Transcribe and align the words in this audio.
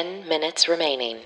10 0.00 0.26
minutes 0.28 0.66
remaining. 0.66 1.18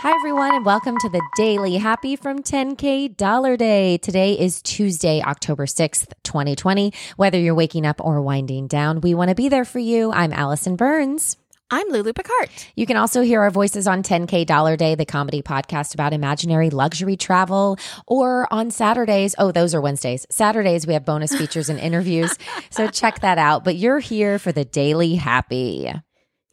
Hi, 0.00 0.12
everyone, 0.16 0.52
and 0.52 0.66
welcome 0.66 0.96
to 0.98 1.08
the 1.08 1.22
Daily 1.36 1.76
Happy 1.76 2.16
from 2.16 2.40
10K 2.40 3.16
Dollar 3.16 3.56
Day. 3.56 3.98
Today 3.98 4.36
is 4.36 4.60
Tuesday, 4.62 5.22
October 5.22 5.66
6th, 5.66 6.12
2020. 6.24 6.92
Whether 7.14 7.38
you're 7.38 7.54
waking 7.54 7.86
up 7.86 8.00
or 8.00 8.20
winding 8.20 8.66
down, 8.66 9.00
we 9.00 9.14
want 9.14 9.28
to 9.28 9.36
be 9.36 9.48
there 9.48 9.64
for 9.64 9.78
you. 9.78 10.10
I'm 10.10 10.32
Allison 10.32 10.74
Burns. 10.74 11.36
I'm 11.70 11.86
Lulu 11.88 12.12
Picart. 12.12 12.50
You 12.74 12.84
can 12.84 12.96
also 12.96 13.22
hear 13.22 13.42
our 13.42 13.50
voices 13.52 13.86
on 13.86 14.02
10K 14.02 14.44
Dollar 14.44 14.76
Day, 14.76 14.96
the 14.96 15.06
comedy 15.06 15.40
podcast 15.40 15.94
about 15.94 16.12
imaginary 16.12 16.68
luxury 16.68 17.16
travel, 17.16 17.78
or 18.08 18.52
on 18.52 18.72
Saturdays. 18.72 19.36
Oh, 19.38 19.52
those 19.52 19.72
are 19.72 19.80
Wednesdays. 19.80 20.26
Saturdays, 20.32 20.84
we 20.84 20.94
have 20.94 21.04
bonus 21.04 21.32
features 21.32 21.68
and 21.68 21.78
interviews. 21.78 22.36
So 22.70 22.88
check 22.90 23.20
that 23.20 23.38
out. 23.38 23.62
But 23.62 23.76
you're 23.76 24.00
here 24.00 24.40
for 24.40 24.50
the 24.50 24.64
Daily 24.64 25.14
Happy. 25.14 25.92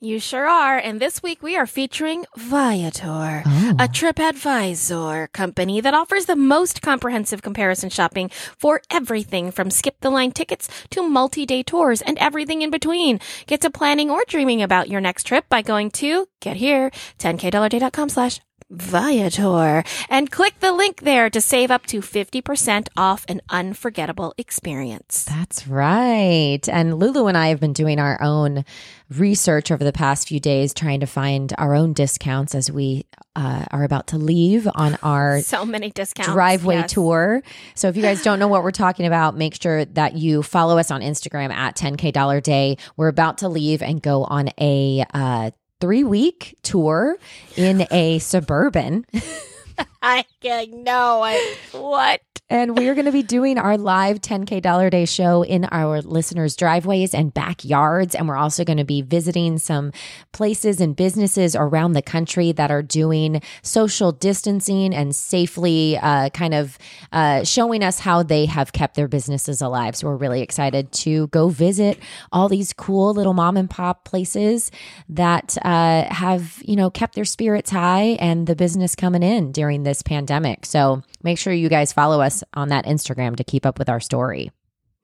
You 0.01 0.17
sure 0.19 0.47
are. 0.47 0.77
And 0.77 1.01
this 1.01 1.21
week 1.21 1.43
we 1.43 1.57
are 1.57 1.65
featuring 1.67 2.25
Viator, 2.37 3.43
Oh. 3.45 3.71
a 3.79 3.87
Tripadvisor 3.89 5.29
company 5.33 5.81
that 5.81 5.93
offers 5.93 6.25
the 6.25 6.37
most 6.37 6.81
comprehensive 6.81 7.41
comparison 7.41 7.89
shopping 7.89 8.29
for 8.57 8.81
everything 8.89 9.51
from 9.51 9.69
skip 9.69 9.99
the 9.99 10.09
line 10.09 10.31
tickets 10.31 10.69
to 10.91 11.03
multi 11.03 11.45
day 11.45 11.63
tours 11.63 12.01
and 12.01 12.17
everything 12.17 12.61
in 12.61 12.69
between. 12.69 13.19
Get 13.45 13.59
to 13.61 13.69
planning 13.69 14.09
or 14.09 14.23
dreaming 14.25 14.61
about 14.61 14.87
your 14.87 15.01
next 15.01 15.25
trip 15.25 15.49
by 15.49 15.61
going 15.61 15.91
to 15.91 16.27
get 16.39 16.55
here 16.55 16.91
10kdollarday.com 17.19 18.07
slash 18.07 18.39
Viator 18.71 19.83
and 20.09 20.29
click 20.31 20.59
the 20.59 20.71
link 20.71 21.01
there 21.01 21.29
to 21.29 21.41
save 21.41 21.71
up 21.71 21.85
to 21.87 22.01
50% 22.01 22.87
off 22.95 23.25
an 23.27 23.41
unforgettable 23.49 24.33
experience. 24.37 25.25
That's 25.25 25.67
right. 25.67 26.61
And 26.69 26.99
Lulu 26.99 27.27
and 27.27 27.37
I 27.37 27.47
have 27.47 27.59
been 27.59 27.73
doing 27.73 27.99
our 27.99 28.21
own 28.21 28.65
research 29.09 29.71
over 29.71 29.83
the 29.83 29.91
past 29.91 30.27
few 30.27 30.39
days, 30.39 30.73
trying 30.73 30.99
to 30.99 31.07
find 31.07 31.51
our 31.57 31.73
own 31.73 31.93
discounts 31.93 32.53
as 32.53 32.71
we 32.71 33.05
uh, 33.35 33.65
are 33.71 33.83
about 33.83 34.07
to 34.07 34.17
leave 34.17 34.67
on 34.75 34.97
our 35.01 35.41
So 35.49 35.65
many 35.65 35.89
discounts. 35.89 36.31
driveway 36.31 36.75
yes. 36.75 36.93
tour. 36.93 37.41
So 37.73 37.87
if 37.87 37.95
you 37.95 38.03
guys 38.03 38.21
don't 38.21 38.37
know 38.37 38.47
what 38.47 38.63
we're 38.63 38.71
talking 38.71 39.07
about, 39.07 39.35
make 39.35 39.59
sure 39.59 39.85
that 39.85 40.13
you 40.15 40.43
follow 40.43 40.77
us 40.77 40.91
on 40.91 41.01
Instagram 41.01 41.51
at 41.51 41.75
10K 41.75 42.11
Dollar 42.13 42.39
Day. 42.39 42.77
We're 42.97 43.07
about 43.07 43.39
to 43.39 43.49
leave 43.49 43.81
and 43.81 43.99
go 43.99 44.25
on 44.25 44.49
a 44.59 45.05
uh, 45.13 45.51
three 45.79 46.03
week 46.03 46.57
tour 46.63 47.17
in 47.55 47.87
a 47.91 48.19
suburban. 48.19 49.05
I 50.01 50.25
can 50.41 50.83
know 50.83 51.21
I 51.23 51.55
what. 51.71 52.21
And 52.51 52.75
we 52.75 52.89
are 52.89 52.95
going 52.95 53.05
to 53.05 53.11
be 53.11 53.21
doing 53.21 53.59
our 53.59 53.77
live 53.77 54.21
10K 54.21 54.59
Dollar 54.63 54.89
Day 54.89 55.05
show 55.05 55.43
in 55.43 55.65
our 55.65 56.01
listeners' 56.01 56.55
driveways 56.55 57.13
and 57.13 57.31
backyards. 57.31 58.15
And 58.15 58.27
we're 58.27 58.37
also 58.37 58.63
going 58.63 58.79
to 58.79 58.83
be 58.83 59.03
visiting 59.03 59.59
some 59.59 59.91
places 60.31 60.81
and 60.81 60.95
businesses 60.95 61.55
around 61.55 61.91
the 61.91 62.01
country 62.01 62.51
that 62.53 62.71
are 62.71 62.81
doing 62.81 63.43
social 63.61 64.11
distancing 64.11 64.95
and 64.95 65.15
safely 65.15 65.99
uh, 65.99 66.29
kind 66.29 66.55
of 66.55 66.79
uh, 67.11 67.43
showing 67.43 67.83
us 67.83 67.99
how 67.99 68.23
they 68.23 68.47
have 68.47 68.73
kept 68.73 68.95
their 68.95 69.07
businesses 69.07 69.61
alive. 69.61 69.95
So 69.95 70.07
we're 70.07 70.15
really 70.15 70.41
excited 70.41 70.91
to 70.93 71.27
go 71.27 71.49
visit 71.49 71.99
all 72.31 72.49
these 72.49 72.73
cool 72.73 73.13
little 73.13 73.35
mom 73.35 73.57
and 73.57 73.69
pop 73.69 74.05
places 74.05 74.71
that 75.09 75.55
uh, 75.63 76.11
have, 76.11 76.63
you 76.65 76.75
know, 76.75 76.89
kept 76.89 77.13
their 77.13 77.25
spirits 77.25 77.69
high 77.69 78.17
and 78.19 78.47
the 78.47 78.55
business 78.55 78.95
coming 78.95 79.21
in 79.21 79.51
during 79.51 79.83
this 79.83 80.01
pandemic. 80.01 80.65
So 80.65 81.03
make 81.21 81.37
sure 81.37 81.53
you 81.53 81.69
guys 81.69 81.93
follow 81.93 82.21
us 82.21 82.38
on 82.53 82.69
that 82.69 82.85
Instagram 82.85 83.35
to 83.35 83.43
keep 83.43 83.65
up 83.65 83.79
with 83.79 83.89
our 83.89 83.99
story. 83.99 84.51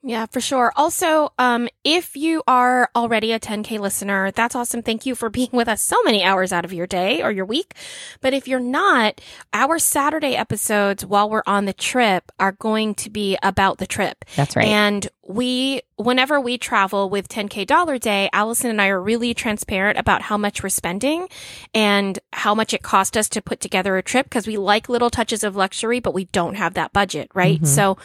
Yeah, 0.07 0.27
for 0.27 0.39
sure. 0.39 0.71
Also, 0.75 1.33
um, 1.39 1.67
if 1.83 2.15
you 2.15 2.43
are 2.47 2.91
already 2.95 3.31
a 3.31 3.39
10K 3.39 3.79
listener, 3.79 4.29
that's 4.29 4.53
awesome. 4.53 4.83
Thank 4.83 5.07
you 5.07 5.15
for 5.15 5.29
being 5.31 5.49
with 5.51 5.67
us 5.67 5.81
so 5.81 5.97
many 6.03 6.23
hours 6.23 6.53
out 6.53 6.63
of 6.63 6.71
your 6.71 6.85
day 6.85 7.23
or 7.23 7.31
your 7.31 7.45
week. 7.45 7.73
But 8.21 8.35
if 8.35 8.47
you're 8.47 8.59
not, 8.59 9.19
our 9.51 9.79
Saturday 9.79 10.35
episodes 10.35 11.03
while 11.03 11.27
we're 11.27 11.41
on 11.47 11.65
the 11.65 11.73
trip 11.73 12.31
are 12.39 12.51
going 12.51 12.93
to 12.95 13.09
be 13.09 13.35
about 13.41 13.79
the 13.79 13.87
trip. 13.87 14.23
That's 14.35 14.55
right. 14.55 14.67
And 14.67 15.07
we, 15.27 15.81
whenever 15.95 16.39
we 16.39 16.59
travel 16.59 17.09
with 17.09 17.27
10K 17.27 17.65
Dollar 17.65 17.97
Day, 17.97 18.29
Allison 18.31 18.69
and 18.69 18.79
I 18.79 18.89
are 18.89 19.01
really 19.01 19.33
transparent 19.33 19.97
about 19.97 20.21
how 20.21 20.37
much 20.37 20.61
we're 20.61 20.69
spending 20.69 21.27
and 21.73 22.19
how 22.31 22.53
much 22.53 22.75
it 22.75 22.83
cost 22.83 23.17
us 23.17 23.27
to 23.29 23.41
put 23.41 23.59
together 23.59 23.97
a 23.97 24.03
trip 24.03 24.27
because 24.27 24.45
we 24.45 24.57
like 24.57 24.87
little 24.87 25.09
touches 25.09 25.43
of 25.43 25.55
luxury, 25.55 25.99
but 25.99 26.13
we 26.13 26.25
don't 26.25 26.53
have 26.55 26.75
that 26.75 26.93
budget, 26.93 27.31
right? 27.33 27.59
Mhm. 27.59 27.65
So, 27.65 27.97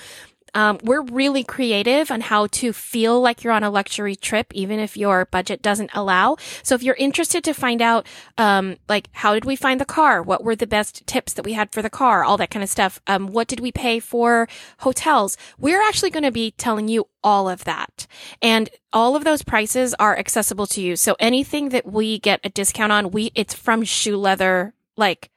um, 0.54 0.78
we're 0.82 1.02
really 1.02 1.44
creative 1.44 2.10
on 2.10 2.20
how 2.20 2.46
to 2.48 2.72
feel 2.72 3.20
like 3.20 3.42
you're 3.42 3.52
on 3.52 3.64
a 3.64 3.70
luxury 3.70 4.16
trip, 4.16 4.52
even 4.54 4.78
if 4.78 4.96
your 4.96 5.26
budget 5.26 5.62
doesn't 5.62 5.90
allow. 5.94 6.36
So 6.62 6.74
if 6.74 6.82
you're 6.82 6.96
interested 6.96 7.44
to 7.44 7.54
find 7.54 7.82
out, 7.82 8.06
um, 8.38 8.76
like, 8.88 9.08
how 9.12 9.34
did 9.34 9.44
we 9.44 9.56
find 9.56 9.80
the 9.80 9.84
car? 9.84 10.22
What 10.22 10.44
were 10.44 10.56
the 10.56 10.66
best 10.66 11.06
tips 11.06 11.32
that 11.34 11.44
we 11.44 11.52
had 11.52 11.72
for 11.72 11.82
the 11.82 11.90
car? 11.90 12.24
All 12.24 12.36
that 12.38 12.50
kind 12.50 12.62
of 12.62 12.68
stuff. 12.68 13.00
Um, 13.06 13.28
what 13.28 13.48
did 13.48 13.60
we 13.60 13.72
pay 13.72 14.00
for 14.00 14.48
hotels? 14.78 15.36
We're 15.58 15.82
actually 15.82 16.10
going 16.10 16.24
to 16.24 16.32
be 16.32 16.52
telling 16.52 16.88
you 16.88 17.06
all 17.22 17.48
of 17.48 17.64
that. 17.64 18.06
And 18.40 18.70
all 18.92 19.16
of 19.16 19.24
those 19.24 19.42
prices 19.42 19.94
are 19.98 20.18
accessible 20.18 20.66
to 20.68 20.80
you. 20.80 20.96
So 20.96 21.16
anything 21.20 21.68
that 21.70 21.86
we 21.86 22.18
get 22.18 22.40
a 22.44 22.48
discount 22.48 22.92
on, 22.92 23.10
we, 23.10 23.30
it's 23.34 23.54
from 23.54 23.84
shoe 23.84 24.16
leather, 24.16 24.74
like, 24.96 25.30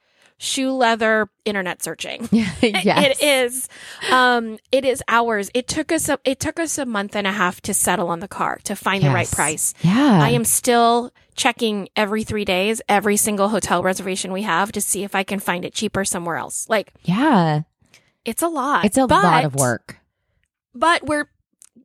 shoe 0.44 0.74
leather 0.74 1.30
internet 1.46 1.82
searching. 1.82 2.28
yes. 2.32 3.20
It 3.22 3.24
is. 3.24 3.70
Um, 4.12 4.60
it 4.72 4.86
is 4.86 5.02
ours. 5.08 5.50
It 5.54 5.68
took 5.68 5.92
us 5.92 6.10
a, 6.10 6.20
it 6.26 6.40
took 6.40 6.60
us 6.60 6.78
a 6.78 6.86
month 6.86 7.16
and 7.16 7.26
a 7.26 7.32
half 7.32 7.62
to 7.62 7.74
settle 7.74 8.10
on 8.10 8.20
the 8.20 8.28
car 8.28 8.60
to 8.66 8.76
find 8.76 9.04
the 9.04 9.10
right 9.10 9.30
price. 9.30 9.74
Yeah. 9.82 10.20
I 10.22 10.30
am 10.30 10.44
still 10.46 11.12
checking 11.36 11.90
every 11.96 12.24
three 12.24 12.46
days, 12.46 12.82
every 12.90 13.18
single 13.18 13.50
hotel 13.50 13.82
reservation 13.82 14.32
we 14.32 14.44
have 14.44 14.72
to 14.74 14.82
see 14.82 15.04
if 15.04 15.16
I 15.16 15.24
can 15.24 15.40
find 15.40 15.66
it 15.66 15.74
cheaper 15.74 16.06
somewhere 16.06 16.36
else. 16.36 16.68
Like 16.70 16.94
Yeah. 17.04 17.62
it's 18.26 18.42
a 18.42 18.48
lot. 18.48 18.86
It's 18.86 18.98
a 18.98 19.08
but, 19.08 19.24
lot 19.24 19.46
of 19.46 19.56
work. 19.56 19.98
But 20.76 21.06
we're 21.06 21.26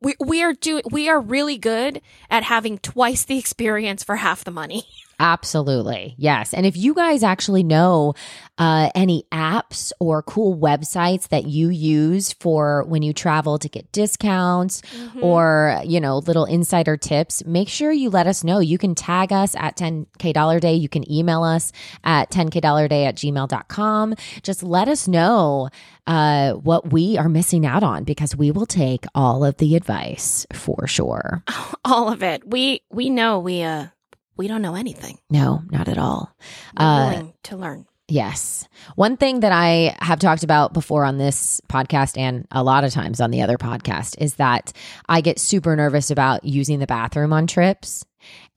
we, 0.01 0.15
we 0.19 0.43
are 0.43 0.53
doing 0.53 0.83
we 0.91 1.09
are 1.09 1.19
really 1.19 1.57
good 1.57 2.01
at 2.29 2.43
having 2.43 2.77
twice 2.77 3.23
the 3.25 3.37
experience 3.37 4.03
for 4.03 4.17
half 4.17 4.43
the 4.43 4.51
money. 4.51 4.83
Absolutely. 5.19 6.15
Yes. 6.17 6.53
And 6.53 6.65
if 6.65 6.77
you 6.77 6.93
guys 6.93 7.23
actually 7.23 7.63
know 7.63 8.13
uh, 8.57 8.89
any 8.95 9.25
apps 9.31 9.91
or 9.99 10.21
cool 10.23 10.57
websites 10.57 11.27
that 11.29 11.45
you 11.45 11.69
use 11.69 12.33
for 12.33 12.83
when 12.85 13.01
you 13.03 13.13
travel 13.13 13.57
to 13.59 13.69
get 13.69 13.91
discounts 13.91 14.81
Mm-hmm. 14.81 15.23
or, 15.23 15.81
you 15.85 15.99
know, 15.99 16.19
little 16.19 16.45
insider 16.45 16.95
tips, 16.97 17.43
make 17.45 17.67
sure 17.69 17.91
you 17.91 18.09
let 18.09 18.27
us 18.27 18.43
know. 18.43 18.59
You 18.59 18.77
can 18.77 18.95
tag 18.95 19.31
us 19.33 19.55
at 19.55 19.75
10K 19.77 20.33
Dollar 20.33 20.59
Day. 20.59 20.75
You 20.75 20.89
can 20.89 21.09
email 21.11 21.43
us 21.43 21.71
at 22.03 22.29
10K 22.31 22.61
Dollar 22.61 22.87
Day 22.87 23.05
at 23.05 23.15
gmail.com. 23.15 24.15
Just 24.43 24.63
let 24.63 24.87
us 24.87 25.07
know 25.07 25.69
uh, 26.07 26.53
what 26.53 26.91
we 26.91 27.17
are 27.17 27.29
missing 27.29 27.65
out 27.65 27.83
on 27.83 28.03
because 28.03 28.35
we 28.35 28.51
will 28.51 28.65
take 28.65 29.05
all 29.13 29.43
of 29.43 29.57
the 29.57 29.75
advice 29.75 30.45
for 30.53 30.87
sure. 30.87 31.43
All 31.85 32.11
of 32.11 32.21
it. 32.23 32.47
We 32.47 32.81
we 32.91 33.09
know 33.09 33.39
we 33.39 33.61
uh 33.63 33.87
we 34.39 34.47
don't 34.47 34.61
know 34.63 34.73
anything. 34.75 35.19
No, 35.29 35.61
not 35.69 35.87
at 35.89 35.97
all. 35.99 36.31
We're 36.79 36.85
Uh, 36.85 37.09
willing 37.11 37.33
to 37.43 37.57
learn. 37.57 37.85
Yes. 38.07 38.67
One 38.95 39.17
thing 39.17 39.41
that 39.41 39.51
I 39.51 39.95
have 40.01 40.17
talked 40.17 40.43
about 40.43 40.73
before 40.73 41.05
on 41.05 41.19
this 41.19 41.61
podcast 41.69 42.17
and 42.17 42.47
a 42.49 42.63
lot 42.63 42.83
of 42.83 42.91
times 42.91 43.21
on 43.21 43.29
the 43.29 43.43
other 43.43 43.57
podcast 43.57 44.15
is 44.17 44.35
that 44.35 44.73
I 45.07 45.21
get 45.21 45.37
super 45.39 45.75
nervous 45.75 46.09
about 46.09 46.43
using 46.43 46.79
the 46.79 46.87
bathroom 46.87 47.33
on 47.33 47.45
trips. 47.45 48.03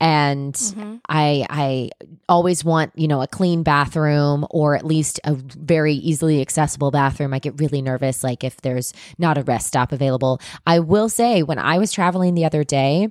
And 0.00 0.54
Mhm. 0.54 1.00
I 1.08 1.46
I 1.50 1.90
always 2.28 2.64
want, 2.64 2.92
you 2.96 3.06
know, 3.08 3.20
a 3.20 3.26
clean 3.26 3.62
bathroom 3.62 4.46
or 4.50 4.74
at 4.74 4.86
least 4.86 5.20
a 5.24 5.34
very 5.34 5.94
easily 5.94 6.40
accessible 6.40 6.90
bathroom. 6.90 7.34
I 7.34 7.38
get 7.38 7.60
really 7.60 7.82
nervous 7.82 8.24
like 8.24 8.42
if 8.44 8.60
there's 8.62 8.94
not 9.18 9.36
a 9.36 9.42
rest 9.42 9.66
stop 9.66 9.92
available. 9.92 10.40
I 10.66 10.78
will 10.78 11.08
say 11.08 11.42
when 11.42 11.58
I 11.58 11.76
was 11.78 11.92
traveling 11.92 12.34
the 12.34 12.44
other 12.46 12.64
day, 12.64 13.08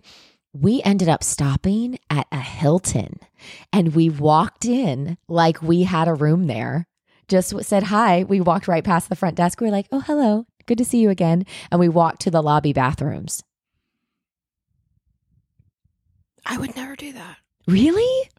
we 0.53 0.81
ended 0.83 1.07
up 1.09 1.23
stopping 1.23 1.97
at 2.09 2.27
a 2.31 2.39
Hilton 2.39 3.19
and 3.71 3.95
we 3.95 4.09
walked 4.09 4.65
in 4.65 5.17
like 5.27 5.61
we 5.61 5.83
had 5.83 6.07
a 6.07 6.13
room 6.13 6.47
there. 6.47 6.87
Just 7.27 7.53
said 7.63 7.83
hi. 7.83 8.23
We 8.25 8.41
walked 8.41 8.67
right 8.67 8.83
past 8.83 9.07
the 9.09 9.15
front 9.15 9.35
desk. 9.37 9.61
We 9.61 9.67
were 9.67 9.71
like, 9.71 9.87
oh, 9.91 10.01
hello. 10.01 10.45
Good 10.65 10.77
to 10.79 10.85
see 10.85 10.99
you 10.99 11.09
again. 11.09 11.45
And 11.71 11.79
we 11.79 11.87
walked 11.87 12.21
to 12.23 12.31
the 12.31 12.43
lobby 12.43 12.73
bathrooms. 12.73 13.41
I 16.45 16.57
would 16.57 16.75
never 16.75 16.95
do 16.95 17.13
that. 17.13 17.37
Really? 17.67 18.29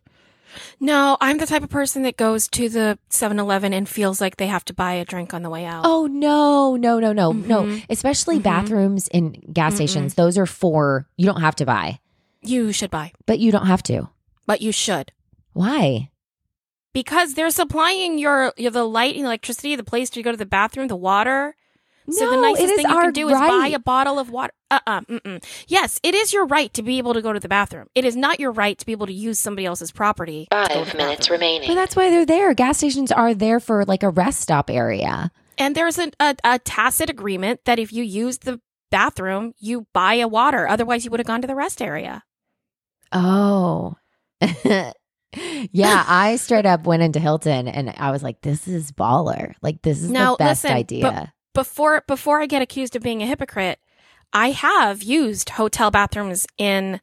No, 0.78 1.16
I'm 1.20 1.38
the 1.38 1.46
type 1.46 1.62
of 1.62 1.70
person 1.70 2.02
that 2.02 2.19
goes 2.19 2.46
to 2.48 2.69
the 2.69 2.98
7-Eleven 3.08 3.72
and 3.72 3.88
feels 3.88 4.20
like 4.20 4.37
they 4.37 4.48
have 4.48 4.64
to 4.66 4.75
buy 4.75 4.94
a 4.94 5.04
drink 5.04 5.32
on 5.32 5.42
the 5.42 5.48
way 5.48 5.64
out. 5.64 5.87
Oh, 5.87 6.06
no, 6.06 6.76
no, 6.76 6.98
no, 6.98 7.12
no, 7.12 7.32
no. 7.32 7.62
Mhm. 7.64 7.84
Especially 7.88 8.38
Mhm. 8.38 8.42
bathrooms 8.42 9.08
in 9.08 9.31
gas 9.52 9.72
Mm-mm. 9.72 9.76
stations. 9.76 10.14
Those 10.14 10.37
are 10.37 10.44
for, 10.44 11.06
you 11.16 11.25
don't 11.25 11.40
have 11.40 11.56
to 11.56 11.64
buy, 11.64 12.00
You 12.42 12.72
should 12.72 12.90
buy, 12.90 13.12
but 13.26 13.38
you 13.38 13.52
don't 13.52 13.66
have 13.66 13.82
to. 13.84 14.08
but 14.46 14.60
you 14.60 14.72
should. 14.72 15.12
Why? 15.52 16.10
Because 16.92 17.34
they're 17.34 17.50
supplying 17.50 18.18
your, 18.18 18.52
your 18.56 18.70
the 18.70 18.84
light 18.84 19.16
and 19.16 19.24
electricity, 19.24 19.76
the 19.76 19.84
place 19.84 20.10
to 20.10 20.22
go 20.22 20.30
to 20.30 20.36
the 20.36 20.44
bathroom, 20.46 20.88
the 20.88 20.96
water. 20.96 21.54
So 22.10 22.28
the 22.28 22.36
nicest 22.36 22.74
thing 22.74 22.88
you 22.88 23.00
can 23.00 23.12
do 23.12 23.28
is 23.28 23.38
buy 23.38 23.70
a 23.72 23.78
bottle 23.78 24.18
of 24.18 24.28
water. 24.28 24.52
Uh 24.70 24.80
uh 24.86 25.00
mm-mm. 25.02 25.44
Yes, 25.68 26.00
it 26.02 26.14
is 26.16 26.32
your 26.32 26.46
right 26.46 26.72
to 26.74 26.82
be 26.82 26.98
able 26.98 27.14
to 27.14 27.22
go 27.22 27.32
to 27.32 27.38
the 27.38 27.48
bathroom. 27.48 27.86
It 27.94 28.04
is 28.04 28.16
not 28.16 28.40
your 28.40 28.50
right 28.50 28.76
to 28.76 28.84
be 28.84 28.90
able 28.92 29.06
to 29.06 29.12
use 29.12 29.38
somebody 29.38 29.66
else's 29.66 29.92
property. 29.92 30.48
to 30.50 30.56
go 30.56 30.80
to 30.80 30.84
Five 30.84 30.94
minutes 30.96 31.30
remaining. 31.30 31.68
But 31.68 31.76
that's 31.76 31.94
why 31.94 32.10
they're 32.10 32.26
there. 32.26 32.52
Gas 32.54 32.78
stations 32.78 33.12
are 33.12 33.34
there 33.34 33.60
for 33.60 33.84
like 33.84 34.02
a 34.02 34.10
rest 34.10 34.40
stop 34.40 34.68
area. 34.68 35.30
And 35.58 35.76
there's 35.76 35.98
a, 35.98 36.10
a, 36.18 36.34
a 36.42 36.58
tacit 36.58 37.08
agreement 37.08 37.60
that 37.66 37.78
if 37.78 37.92
you 37.92 38.02
use 38.02 38.38
the 38.38 38.60
bathroom, 38.90 39.54
you 39.60 39.86
buy 39.94 40.14
a 40.14 40.26
water. 40.26 40.66
Otherwise, 40.66 41.04
you 41.04 41.10
would 41.12 41.20
have 41.20 41.26
gone 41.26 41.40
to 41.40 41.46
the 41.46 41.54
rest 41.54 41.80
area. 41.80 42.24
Oh. 43.12 43.94
yeah, 45.73 46.05
I 46.06 46.37
straight 46.37 46.67
up 46.67 46.85
went 46.87 47.03
into 47.03 47.20
Hilton 47.20 47.69
and 47.69 47.94
I 47.97 48.11
was 48.11 48.23
like, 48.23 48.41
this 48.43 48.69
is 48.69 48.93
baller. 48.93 49.55
Like, 49.62 49.82
this 49.82 50.03
is 50.03 50.11
Now, 50.11 50.32
the 50.32 50.44
best 50.44 50.64
listen, 50.64 50.76
idea. 50.76 51.32
Before 51.55 52.03
before 52.06 52.41
I 52.41 52.47
get 52.47 52.62
accused 52.62 52.97
of 52.97 53.03
being 53.03 53.23
a 53.23 53.26
hypocrite, 53.26 53.79
I 54.32 54.50
have 54.53 55.03
used 55.03 55.50
hotel 55.50 55.91
bathrooms 55.91 56.47
in 56.59 57.00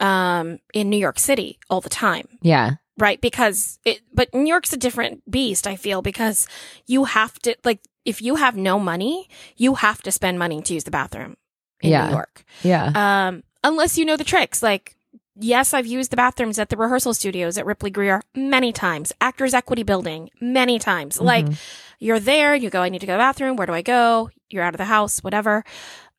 um 0.00 0.58
in 0.74 0.90
New 0.90 0.98
York 0.98 1.18
City 1.18 1.58
all 1.70 1.80
the 1.80 1.88
time. 1.88 2.28
yeah. 2.42 2.74
right 2.98 3.20
because 3.20 3.78
it 3.84 4.00
but 4.12 4.32
new 4.34 4.46
york's 4.48 4.72
a 4.72 4.76
different 4.76 5.22
beast 5.30 5.66
i 5.68 5.74
feel 5.76 6.02
because 6.02 6.46
you 6.86 7.04
have 7.04 7.38
to 7.40 7.54
like 7.64 7.80
if 8.04 8.20
you 8.22 8.34
have 8.36 8.56
no 8.56 8.78
money 8.78 9.28
you 9.56 9.74
have 9.76 10.02
to 10.02 10.10
spend 10.12 10.36
money 10.38 10.60
to 10.62 10.74
use 10.74 10.82
the 10.84 10.90
bathroom 10.90 11.36
in 11.80 11.90
Yeah. 11.90 12.06
new 12.06 12.12
york 12.14 12.44
Yeah. 12.62 12.92
um 13.28 13.42
unless 13.64 13.98
you 13.98 14.04
know 14.04 14.16
the 14.16 14.24
tricks 14.24 14.62
like 14.62 14.96
yes 15.40 15.72
i've 15.74 15.86
used 15.86 16.10
the 16.10 16.16
bathrooms 16.16 16.58
at 16.58 16.68
the 16.68 16.76
rehearsal 16.76 17.14
studios 17.14 17.56
at 17.58 17.66
Ripley 17.66 17.90
Grier 17.90 18.22
many 18.34 18.72
times 18.72 19.12
actors 19.20 19.54
equity 19.54 19.82
building 19.82 20.30
many 20.40 20.78
times 20.78 21.20
like 21.20 21.44
Mhm. 21.46 21.58
you're 21.98 22.20
there 22.20 22.54
you 22.54 22.70
go 22.70 22.82
i 22.82 22.88
need 22.88 23.00
to 23.00 23.06
go 23.06 23.12
to 23.12 23.16
the 23.16 23.22
bathroom 23.22 23.56
where 23.56 23.66
do 23.66 23.72
i 23.72 23.82
go 23.82 24.30
you're 24.50 24.62
out 24.64 24.74
of 24.74 24.78
the 24.78 24.84
house 24.84 25.20
whatever 25.20 25.64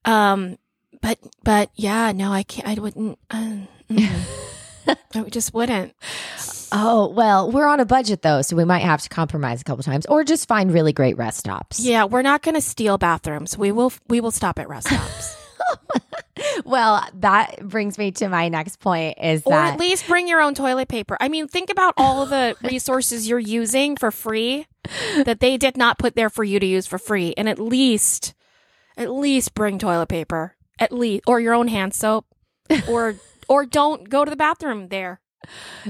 um 0.05 0.57
but 1.01 1.17
but 1.43 1.69
yeah 1.75 2.11
no 2.11 2.31
i 2.31 2.43
can't 2.43 2.67
i 2.67 2.73
wouldn't 2.81 3.17
uh, 3.29 3.57
mm. 3.89 4.09
i 5.15 5.21
just 5.29 5.53
wouldn't 5.53 5.93
Oh, 6.71 7.07
well, 7.09 7.51
we're 7.51 7.65
on 7.65 7.79
a 7.79 7.85
budget 7.85 8.21
though, 8.21 8.43
so 8.43 8.55
we 8.55 8.63
might 8.63 8.83
have 8.83 9.01
to 9.01 9.09
compromise 9.09 9.59
a 9.59 9.63
couple 9.63 9.83
times 9.83 10.05
or 10.05 10.23
just 10.23 10.47
find 10.47 10.71
really 10.71 10.93
great 10.93 11.17
rest 11.17 11.39
stops. 11.39 11.79
Yeah, 11.79 12.03
we're 12.05 12.21
not 12.21 12.43
going 12.43 12.53
to 12.53 12.61
steal 12.61 12.99
bathrooms. 12.99 13.57
We 13.57 13.71
will 13.71 13.91
we 14.07 14.21
will 14.21 14.29
stop 14.29 14.59
at 14.59 14.69
rest 14.69 14.85
stops. 14.87 15.35
Well, 16.65 17.05
that 17.15 17.67
brings 17.67 17.97
me 17.97 18.11
to 18.13 18.29
my 18.29 18.49
next 18.49 18.79
point 18.79 19.17
is 19.21 19.41
or 19.45 19.51
that 19.51 19.73
at 19.73 19.79
least 19.79 20.07
bring 20.07 20.27
your 20.27 20.41
own 20.41 20.53
toilet 20.53 20.87
paper. 20.87 21.17
I 21.19 21.29
mean, 21.29 21.47
think 21.47 21.69
about 21.69 21.93
all 21.97 22.21
of 22.21 22.29
the 22.29 22.55
resources 22.63 23.27
you're 23.27 23.39
using 23.39 23.95
for 23.95 24.11
free 24.11 24.67
that 25.23 25.39
they 25.39 25.57
did 25.57 25.77
not 25.77 25.97
put 25.97 26.15
there 26.15 26.29
for 26.29 26.43
you 26.43 26.59
to 26.59 26.65
use 26.65 26.87
for 26.87 26.97
free 26.97 27.33
and 27.37 27.49
at 27.49 27.59
least 27.59 28.33
at 28.97 29.11
least 29.11 29.53
bring 29.53 29.79
toilet 29.79 30.09
paper. 30.09 30.55
At 30.77 30.91
least 30.91 31.23
or 31.27 31.39
your 31.39 31.53
own 31.53 31.67
hand 31.67 31.93
soap 31.93 32.25
or 32.87 33.15
or 33.47 33.65
don't 33.65 34.09
go 34.09 34.23
to 34.23 34.29
the 34.29 34.37
bathroom 34.37 34.89
there. 34.89 35.19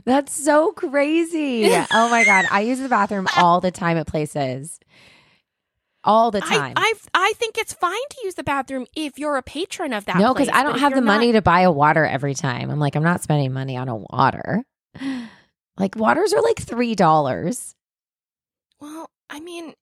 that's 0.06 0.34
so 0.34 0.72
crazy. 0.72 1.66
oh 1.94 2.10
my 2.10 2.24
god, 2.24 2.46
I 2.52 2.62
use 2.62 2.80
the 2.80 2.90
bathroom 2.90 3.28
all 3.38 3.62
the 3.62 3.72
time 3.72 3.98
at 3.98 4.08
places. 4.08 4.80
All 6.04 6.32
the 6.32 6.40
time. 6.42 6.74
I, 6.76 6.94
I 7.14 7.30
I 7.30 7.34
think 7.36 7.58
it's 7.58 7.74
fine 7.74 7.92
to 8.12 8.18
use 8.24 8.36
the 8.36 8.44
bathroom 8.44 8.86
if 8.96 9.20
you're 9.20 9.36
a 9.36 9.44
patron 9.44 9.92
of 9.94 10.06
that 10.06 10.18
no, 10.18 10.34
because 10.34 10.50
I 10.50 10.64
don't 10.64 10.80
have 10.80 10.94
the 10.94 11.02
not- 11.02 11.16
money 11.16 11.32
to 11.34 11.42
buy 11.42 11.62
a 11.62 11.72
water 11.72 12.06
every 12.06 12.34
time. 12.34 12.70
I'm 12.72 12.80
like, 12.80 12.96
I'm 12.96 13.04
not 13.04 13.22
spending 13.22 13.52
money 13.54 13.76
on 13.78 13.90
a 13.90 13.96
water. 13.96 14.64
Like 15.78 15.96
waters 15.96 16.34
are 16.34 16.42
like 16.42 16.60
three 16.60 16.94
dollars. 16.94 17.74
Well, 18.82 19.10
I 19.30 19.40
mean, 19.40 19.74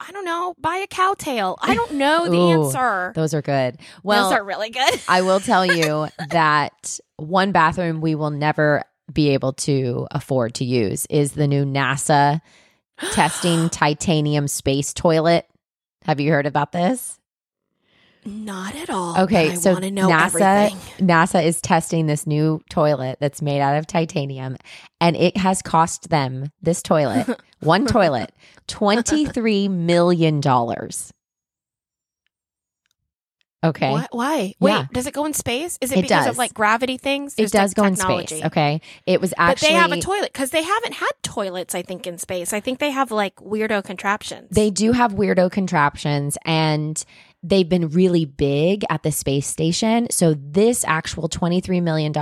I 0.00 0.12
don't 0.12 0.24
know. 0.24 0.54
Buy 0.60 0.76
a 0.76 0.86
Cow 0.86 1.14
Tale. 1.18 1.58
I 1.60 1.74
don't 1.74 1.94
know 1.94 2.28
the 2.28 2.36
Ooh, 2.36 2.64
answer. 2.64 3.12
Those 3.16 3.34
are 3.34 3.42
good. 3.42 3.78
Well, 4.04 4.30
Those 4.30 4.38
are 4.38 4.44
really 4.44 4.70
good. 4.70 5.00
I 5.08 5.22
will 5.22 5.40
tell 5.40 5.66
you 5.66 6.08
that 6.30 7.00
one 7.16 7.50
bathroom 7.50 8.00
we 8.00 8.14
will 8.14 8.30
never 8.30 8.84
be 9.12 9.30
able 9.30 9.54
to 9.54 10.06
afford 10.12 10.54
to 10.54 10.64
use 10.64 11.04
is 11.10 11.32
the 11.32 11.48
new 11.48 11.64
NASA 11.64 12.40
testing 13.12 13.68
titanium 13.68 14.48
space 14.48 14.92
toilet. 14.92 15.46
Have 16.04 16.20
you 16.20 16.30
heard 16.30 16.46
about 16.46 16.72
this? 16.72 17.18
Not 18.24 18.76
at 18.76 18.88
all. 18.88 19.18
Okay, 19.22 19.56
so 19.56 19.72
want 19.72 19.84
to 19.84 19.90
know 19.90 20.08
NASA 20.08 20.40
everything. 20.40 21.06
NASA 21.08 21.44
is 21.44 21.60
testing 21.60 22.06
this 22.06 22.24
new 22.24 22.60
toilet 22.70 23.18
that's 23.20 23.42
made 23.42 23.60
out 23.60 23.76
of 23.76 23.86
titanium 23.86 24.56
and 25.00 25.16
it 25.16 25.36
has 25.36 25.60
cost 25.60 26.08
them 26.08 26.52
this 26.62 26.82
toilet, 26.82 27.26
one 27.60 27.84
toilet, 27.84 28.32
23 28.68 29.66
million 29.68 30.40
dollars. 30.40 31.12
Okay. 33.64 33.90
What? 33.90 34.08
Why? 34.12 34.54
Wait, 34.58 34.70
Yeah. 34.70 34.86
does 34.92 35.06
it 35.06 35.14
go 35.14 35.24
in 35.24 35.34
space? 35.34 35.78
Is 35.80 35.92
it, 35.92 35.98
It 35.98 36.02
because 36.02 36.24
does. 36.24 36.32
of 36.34 36.38
like 36.38 36.52
gravity 36.52 36.98
things? 36.98 37.34
It 37.38 37.52
does 37.52 37.74
go 37.74 37.84
in 37.84 37.96
space. 37.96 38.32
Okay. 38.44 38.80
It 39.06 39.20
was 39.20 39.32
actually. 39.38 39.68
But 39.68 39.72
they 39.72 39.78
have 39.78 39.92
a 39.92 40.00
toilet 40.00 40.32
because 40.32 40.50
they 40.50 40.62
haven't 40.62 40.94
had 40.94 41.10
toilets. 41.22 41.74
I 41.74 41.82
think 41.82 42.06
in 42.06 42.18
space. 42.18 42.52
I 42.52 42.60
think 42.60 42.78
they 42.80 42.90
have 42.90 43.10
like 43.12 43.36
weirdo 43.36 43.84
contraptions. 43.84 44.48
They 44.50 44.70
do 44.70 44.92
have 44.92 45.12
weirdo 45.12 45.52
contraptions 45.52 46.36
and 46.44 47.02
they've 47.42 47.68
been 47.68 47.88
really 47.90 48.24
big 48.24 48.84
at 48.90 49.02
the 49.02 49.12
space 49.12 49.46
station. 49.46 50.08
So 50.10 50.34
this 50.34 50.84
actual 50.86 51.28
$23 51.28 51.82
million 51.82 52.12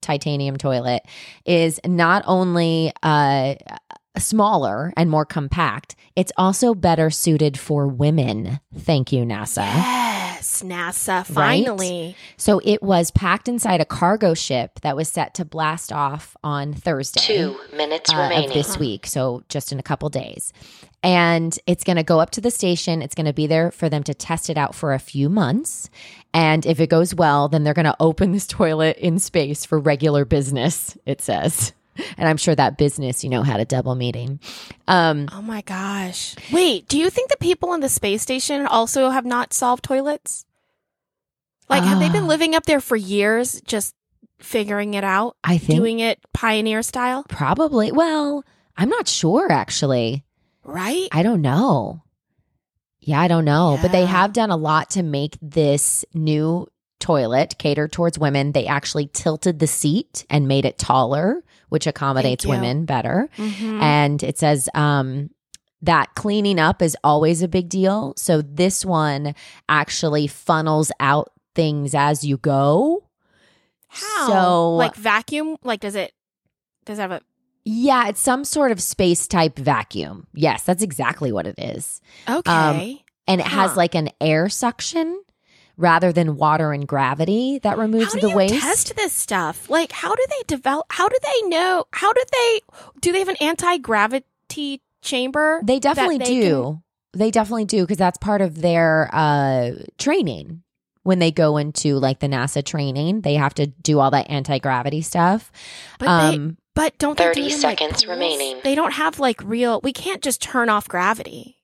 titanium 0.00 0.56
toilet 0.56 1.02
is 1.44 1.78
not 1.84 2.22
only 2.26 2.92
uh, 3.02 3.54
smaller 4.16 4.92
and 4.96 5.10
more 5.10 5.24
compact, 5.24 5.96
it's 6.16 6.32
also 6.36 6.74
better 6.74 7.10
suited 7.10 7.58
for 7.58 7.86
women. 7.86 8.58
Thank 8.76 9.12
you, 9.12 9.24
NASA. 9.24 9.58
yes, 9.58 10.27
NASA. 10.42 11.18
Right? 11.34 11.64
Finally, 11.64 12.16
So 12.36 12.60
it 12.64 12.82
was 12.82 13.10
packed 13.10 13.48
inside 13.48 13.80
a 13.80 13.84
cargo 13.84 14.34
ship 14.34 14.80
that 14.80 14.96
was 14.96 15.08
set 15.08 15.34
to 15.34 15.44
blast 15.44 15.92
off 15.92 16.36
on 16.42 16.74
Thursday. 16.74 17.20
Two 17.20 17.58
minutes 17.74 18.12
uh, 18.12 18.16
remaining. 18.16 18.48
of 18.48 18.54
this 18.54 18.78
week. 18.78 19.06
So 19.06 19.44
just 19.48 19.72
in 19.72 19.78
a 19.78 19.82
couple 19.82 20.08
days. 20.08 20.52
And 21.02 21.56
it's 21.66 21.84
going 21.84 21.96
to 21.96 22.02
go 22.02 22.20
up 22.20 22.30
to 22.30 22.40
the 22.40 22.50
station. 22.50 23.02
It's 23.02 23.14
going 23.14 23.26
to 23.26 23.32
be 23.32 23.46
there 23.46 23.70
for 23.70 23.88
them 23.88 24.02
to 24.04 24.14
test 24.14 24.50
it 24.50 24.58
out 24.58 24.74
for 24.74 24.94
a 24.94 24.98
few 24.98 25.28
months. 25.28 25.90
And 26.34 26.66
if 26.66 26.80
it 26.80 26.88
goes 26.88 27.14
well, 27.14 27.48
then 27.48 27.64
they're 27.64 27.74
going 27.74 27.84
to 27.84 27.96
open 28.00 28.32
this 28.32 28.46
toilet 28.48 28.96
in 28.98 29.18
space 29.18 29.64
for 29.64 29.78
regular 29.78 30.24
business, 30.24 30.96
it 31.06 31.20
says. 31.20 31.72
And 32.16 32.28
I'm 32.28 32.36
sure 32.36 32.54
that 32.54 32.78
business, 32.78 33.24
you 33.24 33.30
know, 33.30 33.42
had 33.42 33.60
a 33.60 33.64
double 33.64 33.94
meeting. 33.94 34.40
Um, 34.86 35.28
oh 35.32 35.42
my 35.42 35.62
gosh. 35.62 36.34
Wait, 36.52 36.88
do 36.88 36.98
you 36.98 37.10
think 37.10 37.30
the 37.30 37.36
people 37.38 37.70
on 37.70 37.80
the 37.80 37.88
space 37.88 38.22
station 38.22 38.66
also 38.66 39.10
have 39.10 39.24
not 39.26 39.52
solved 39.52 39.84
toilets? 39.84 40.44
Like, 41.68 41.82
have 41.84 41.98
they 42.00 42.08
been 42.08 42.24
Ah. 42.24 42.28
living 42.28 42.54
up 42.54 42.64
there 42.64 42.80
for 42.80 42.96
years, 42.96 43.60
just 43.62 43.94
figuring 44.38 44.94
it 44.94 45.04
out, 45.04 45.36
I 45.44 45.58
think 45.58 45.78
doing 45.78 46.00
it 46.00 46.18
pioneer 46.32 46.82
style? 46.82 47.24
probably. 47.28 47.92
Well, 47.92 48.44
I'm 48.76 48.88
not 48.88 49.08
sure 49.08 49.50
actually. 49.52 50.24
Right? 50.64 51.08
I 51.12 51.22
don't 51.22 51.42
know. 51.42 52.02
Yeah, 53.00 53.20
I 53.20 53.28
don't 53.28 53.44
know. 53.44 53.78
But 53.82 53.90
they 53.92 54.04
have 54.04 54.32
done 54.32 54.50
a 54.50 54.56
lot 54.56 54.90
to 54.90 55.02
make 55.02 55.36
this 55.40 56.04
new 56.14 56.66
toilet 57.00 57.56
cater 57.58 57.88
towards 57.88 58.18
women. 58.18 58.52
They 58.52 58.66
actually 58.66 59.06
tilted 59.12 59.58
the 59.60 59.66
seat 59.66 60.26
and 60.28 60.46
made 60.48 60.64
it 60.64 60.78
taller, 60.78 61.42
which 61.68 61.86
accommodates 61.86 62.44
women 62.46 62.84
better. 62.84 63.28
Mhm. 63.36 63.80
And 63.82 64.22
it 64.22 64.38
says 64.38 64.68
um, 64.74 65.30
that 65.82 66.14
cleaning 66.14 66.58
up 66.58 66.82
is 66.82 66.96
always 67.04 67.42
a 67.42 67.48
big 67.48 67.68
deal. 67.68 68.14
So 68.16 68.42
this 68.42 68.84
one 68.84 69.34
actually 69.68 70.26
funnels 70.26 70.90
out 71.00 71.32
things 71.54 71.94
as 71.94 72.24
you 72.24 72.36
go. 72.38 73.04
How? 73.88 74.28
So- 74.28 74.76
like 74.76 74.94
vacuum? 74.94 75.56
Like, 75.62 75.80
does 75.80 75.94
it? 75.94 76.12
Does 76.84 76.98
it 76.98 77.02
have 77.02 77.12
a? 77.12 77.20
Yeah, 77.64 78.08
it's 78.08 78.20
some 78.20 78.44
sort 78.44 78.72
of 78.72 78.80
space 78.80 79.26
type 79.28 79.58
vacuum. 79.58 80.26
Yes, 80.32 80.62
that's 80.62 80.82
exactly 80.82 81.32
what 81.32 81.46
it 81.46 81.56
is. 81.58 82.00
Okay. 82.28 83.02
and 83.26 83.40
it 83.42 83.46
has 83.46 83.76
like 83.76 83.94
an 83.94 84.08
air 84.22 84.48
suction 84.48 85.22
rather 85.78 86.12
than 86.12 86.36
water 86.36 86.72
and 86.72 86.86
gravity 86.86 87.60
that 87.62 87.78
removes 87.78 88.12
how 88.12 88.14
the 88.14 88.20
do 88.20 88.28
you 88.28 88.36
waste. 88.36 88.60
test 88.60 88.96
this 88.96 89.12
stuff? 89.14 89.70
Like, 89.70 89.92
how 89.92 90.14
do 90.14 90.24
they 90.28 90.42
develop? 90.46 90.86
How 90.90 91.08
do 91.08 91.16
they 91.22 91.48
know? 91.48 91.86
How 91.92 92.12
do 92.12 92.22
they? 92.30 92.60
Do 93.00 93.12
they 93.12 93.20
have 93.20 93.28
an 93.28 93.36
anti 93.40 93.78
gravity 93.78 94.82
chamber? 95.00 95.60
they 95.64 95.78
definitely 95.78 96.18
they 96.18 96.24
do. 96.24 96.82
They 97.14 97.30
definitely 97.30 97.64
do 97.64 97.82
because 97.82 97.96
that's 97.96 98.18
part 98.18 98.42
of 98.42 98.60
their 98.60 99.08
uh, 99.12 99.70
training. 99.96 100.62
When 101.04 101.20
they 101.20 101.30
go 101.30 101.56
into 101.56 101.96
like 101.96 102.18
the 102.18 102.26
NASA 102.26 102.62
training, 102.62 103.22
they 103.22 103.34
have 103.34 103.54
to 103.54 103.66
do 103.66 103.98
all 103.98 104.10
that 104.10 104.28
anti 104.28 104.58
gravity 104.58 105.00
stuff. 105.00 105.50
But 105.98 106.06
they, 106.06 106.36
Um, 106.36 106.58
but 106.74 106.98
don't 106.98 107.16
they 107.16 107.24
30 107.24 107.40
do 107.40 107.46
it 107.46 107.52
in, 107.54 107.58
seconds 107.58 108.02
like, 108.02 108.08
remaining. 108.08 108.60
They 108.62 108.74
don't 108.74 108.92
have 108.92 109.18
like 109.18 109.42
real. 109.42 109.80
We 109.82 109.92
can't 109.92 110.22
just 110.22 110.42
turn 110.42 110.68
off 110.68 110.86
gravity. 110.86 111.57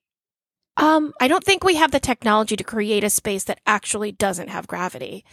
Um, 0.76 1.12
I 1.20 1.28
don't 1.28 1.44
think 1.44 1.62
we 1.64 1.76
have 1.76 1.90
the 1.92 2.00
technology 2.00 2.56
to 2.56 2.64
create 2.64 3.04
a 3.04 3.10
space 3.10 3.44
that 3.44 3.60
actually 3.66 4.12
doesn't 4.12 4.48
have 4.48 4.66
gravity. 4.66 5.24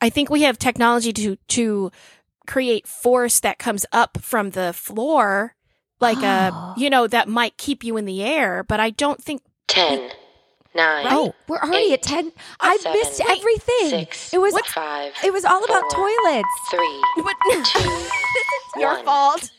I 0.00 0.10
think 0.10 0.30
we 0.30 0.42
have 0.42 0.58
technology 0.58 1.12
to 1.14 1.36
to 1.48 1.90
create 2.46 2.86
force 2.86 3.40
that 3.40 3.58
comes 3.58 3.84
up 3.92 4.18
from 4.20 4.50
the 4.50 4.72
floor, 4.72 5.54
like 6.00 6.18
Oh. 6.18 6.24
a 6.24 6.74
you 6.76 6.90
know 6.90 7.06
that 7.06 7.28
might 7.28 7.56
keep 7.56 7.82
you 7.82 7.96
in 7.96 8.04
the 8.04 8.22
air. 8.22 8.62
But 8.62 8.78
I 8.78 8.90
don't 8.90 9.22
think 9.22 9.42
10, 9.68 10.10
nine. 10.74 11.06
Oh, 11.08 11.34
we're 11.48 11.58
already 11.58 11.92
at 11.94 12.02
10. 12.02 12.30
I 12.60 12.76
Seven. 12.76 13.00
missed 13.00 13.20
everything. 13.22 13.90
Six. 13.90 14.32
It 14.34 14.38
was 14.38 14.54
five. 14.66 15.12
it 15.24 15.32
was 15.32 15.44
all 15.44 15.64
about 15.64 15.82
four, 15.90 16.08
toilets. 16.08 16.48
Three. 16.70 17.02
What? 17.24 17.36
Two. 17.64 18.80
Your 18.80 18.94
one. 18.96 19.04
fault. 19.04 19.50